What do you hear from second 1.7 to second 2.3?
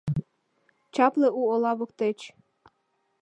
воктеч.